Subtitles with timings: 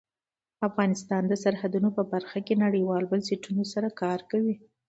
[0.67, 4.55] افغانستان د سرحدونه په برخه کې نړیوالو بنسټونو سره کار کوي.